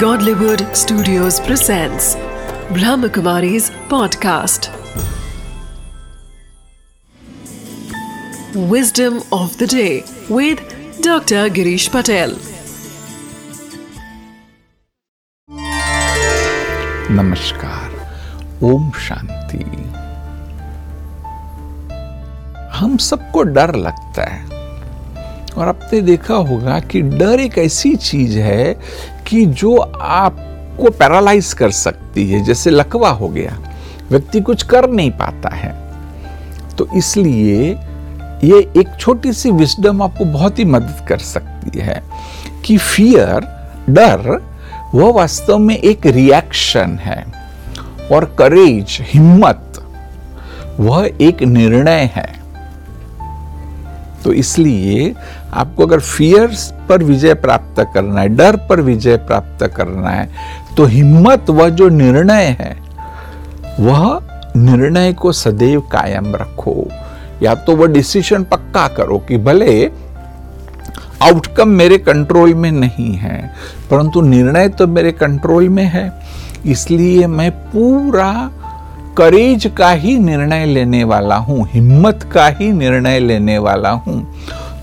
Godlywood 0.00 0.62
Studios 0.76 1.38
presents 1.40 2.16
Brahmakumari's 2.76 3.70
podcast. 3.92 4.68
Wisdom 8.72 9.22
of 9.32 9.56
the 9.56 9.66
day 9.66 10.04
with 10.28 10.60
Dr. 11.00 11.48
Girish 11.58 11.88
Patel. 11.90 12.34
नमस्कार 17.10 18.60
ओम 18.72 18.90
शांति 19.06 19.64
हम 22.78 22.96
सबको 23.10 23.42
डर 23.56 23.74
लगता 23.86 24.30
है 24.30 24.44
और 25.56 25.68
आपने 25.68 26.00
देखा 26.00 26.34
होगा 26.50 26.78
कि 26.90 27.02
डर 27.02 27.40
एक 27.40 27.58
ऐसी 27.58 27.94
चीज़ 27.96 28.38
है 28.38 28.74
कि 29.26 29.46
जो 29.46 29.76
आपको 30.00 30.90
पैरालाइज 30.90 31.52
कर 31.52 31.70
सकती 31.70 32.30
है, 32.30 32.44
जैसे 32.44 32.70
लकवा 32.70 33.10
हो 33.10 33.28
गया, 33.28 33.58
व्यक्ति 34.10 34.40
कुछ 34.40 34.62
कर 34.62 34.88
नहीं 34.90 35.10
पाता 35.10 35.54
है। 35.54 35.74
तो 36.76 36.88
इसलिए 36.96 37.70
ये 38.44 38.58
एक 38.76 38.88
छोटी 39.00 39.32
सी 39.32 39.50
विस्डम 39.50 40.02
आपको 40.02 40.24
बहुत 40.24 40.58
ही 40.58 40.64
मदद 40.64 41.04
कर 41.08 41.18
सकती 41.18 41.78
है 41.78 42.02
कि 42.64 42.76
फियर 42.78 43.46
डर, 43.90 44.42
वह 44.94 45.12
वास्तव 45.12 45.58
में 45.58 45.76
एक 45.76 46.06
रिएक्शन 46.06 46.98
है 47.02 47.24
और 48.12 48.24
करेज 48.38 48.98
हिम्मत, 49.00 49.82
वह 50.80 51.10
एक 51.20 51.42
निर्णय 51.42 52.10
है। 52.14 52.45
तो 54.26 54.32
इसलिए 54.34 55.12
आपको 55.54 55.86
अगर 55.86 56.00
फियर 56.00 56.56
पर 56.88 57.02
विजय 57.04 57.34
प्राप्त 57.36 57.80
करना 57.94 58.20
है, 58.20 58.28
डर 58.28 58.56
पर 58.68 58.80
विजय 58.80 59.16
प्राप्त 59.18 59.66
करना 59.76 60.10
है 60.10 60.28
तो 60.76 60.84
हिम्मत 60.86 61.50
वह 61.50 61.68
जो 61.70 61.88
निर्णय 61.90 62.56
है, 62.60 62.76
वह 63.80 64.18
निर्णय 64.56 65.12
को 65.12 65.32
सदैव 65.34 65.80
कायम 65.92 66.34
रखो। 66.36 66.88
या 67.42 67.54
तो 67.54 67.76
वह 67.76 67.86
डिसीज़न 67.86 68.44
पक्का 68.44 68.86
करो 68.88 69.18
कि 69.18 69.38
भले 69.38 69.86
आउटकम 71.22 71.68
मेरे 71.68 71.98
कंट्रोल 71.98 72.54
में 72.54 72.70
नहीं 72.72 73.12
है, 73.14 73.50
परंतु 73.90 74.20
निर्णय 74.22 74.68
तो 74.68 74.86
मेरे 74.86 75.12
कंट्रोल 75.14 75.68
में 75.68 75.84
है। 75.84 76.10
इसलिए 76.66 77.26
मैं 77.28 77.50
पूरा 77.62 78.50
करेज 79.18 79.66
का 79.76 79.90
ही 79.90 80.16
निर्णय 80.18 80.64
लेने 80.66 81.02
वाला 81.04 81.36
हूँ, 81.36 81.66
हिम्मत 81.72 82.28
का 82.32 82.46
ही 82.48 82.70
निर्णय 82.72 83.18
लेने 83.20 83.58
वाला 83.58 83.90
हूँ। 83.90 84.20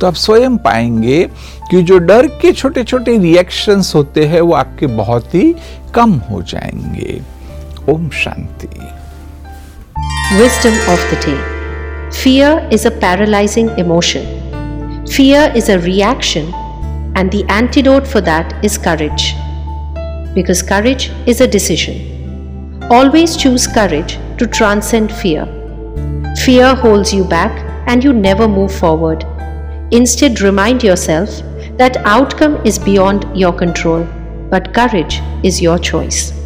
तो 0.00 0.06
आप 0.06 0.14
स्वयं 0.14 0.56
पाएँगे 0.58 1.22
कि 1.70 1.82
जो 1.82 1.98
डर 1.98 2.26
के 2.40 2.52
छोटे 2.52 2.84
छोटे 2.84 3.16
रिएक्शंस 3.18 3.94
होते 3.94 4.24
हैं, 4.26 4.40
वो 4.40 4.54
आपके 4.54 4.86
बहुत 4.86 5.34
ही 5.34 5.54
कम 5.94 6.12
हो 6.30 6.42
जाएँगे। 6.42 7.20
ओम 7.92 8.08
शांति। 8.14 8.68
Wisdom 10.38 10.78
of 10.92 11.10
the 11.10 11.18
day 11.26 11.36
fear 12.12 12.68
is 12.72 12.86
a 12.86 12.90
paralysing 13.00 13.78
emotion 13.78 15.04
fear 15.12 15.56
is 15.56 15.70
a 15.72 15.76
reaction 15.76 16.52
and 17.18 17.30
the 17.30 17.46
antidote 17.50 18.04
for 18.04 18.22
that 18.22 18.64
is 18.64 18.78
courage 18.78 19.32
because 20.34 20.64
courage 20.68 21.10
is 21.28 21.42
a 21.42 21.46
decision 21.46 22.88
always 22.92 23.36
choose 23.38 23.68
courage 23.74 24.18
to 24.38 24.46
transcend 24.46 25.12
fear. 25.12 25.46
Fear 26.44 26.74
holds 26.74 27.12
you 27.12 27.24
back 27.24 27.52
and 27.86 28.02
you 28.02 28.12
never 28.12 28.48
move 28.48 28.74
forward. 28.74 29.24
Instead, 29.90 30.40
remind 30.40 30.82
yourself 30.82 31.42
that 31.76 31.96
outcome 31.98 32.56
is 32.64 32.78
beyond 32.78 33.26
your 33.38 33.52
control, 33.52 34.04
but 34.50 34.72
courage 34.74 35.20
is 35.42 35.60
your 35.60 35.78
choice. 35.78 36.41